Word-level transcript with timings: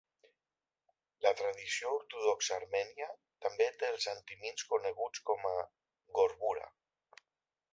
La 1.25 1.33
tradició 1.41 1.91
ortodoxa 1.97 2.57
armènia 2.57 3.09
també 3.47 3.67
té 3.83 3.91
els 3.93 4.09
antimins, 4.15 4.65
coneguts 4.73 5.25
com 5.29 5.47
a 5.51 5.55
"gorbura" 6.21 6.67